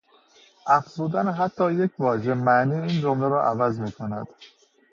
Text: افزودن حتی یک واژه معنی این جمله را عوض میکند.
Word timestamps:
افزودن 0.67 1.27
حتی 1.27 1.73
یک 1.73 1.91
واژه 1.99 2.33
معنی 2.33 2.75
این 2.75 3.01
جمله 3.01 3.27
را 3.27 3.43
عوض 3.43 3.79
میکند. 3.79 4.27